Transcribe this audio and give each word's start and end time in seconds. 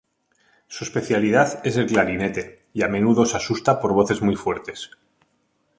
Su 0.65 0.83
especialidad 0.83 1.61
es 1.63 1.77
el 1.77 1.85
clarinete 1.85 2.65
y 2.73 2.81
a 2.81 2.87
menudo 2.87 3.23
se 3.27 3.37
asusta 3.37 3.79
por 3.79 3.93
voces 3.93 4.23
muy 4.23 4.35
fuertes. 4.35 4.89